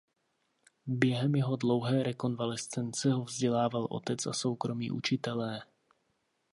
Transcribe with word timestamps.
Během 0.87 1.35
jeho 1.35 1.55
dlouhé 1.55 2.03
rekonvalescence 2.03 3.11
ho 3.11 3.23
vzdělával 3.23 3.87
otec 3.89 4.25
a 4.25 4.33
soukromí 4.33 4.91
učitelé. 4.91 5.61